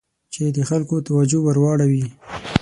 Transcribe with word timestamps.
چې 0.33 0.43
د 0.55 0.57
خلکو 0.69 0.95
توجه 1.07 1.39
ور 1.43 1.57
واړوي. 1.63 2.05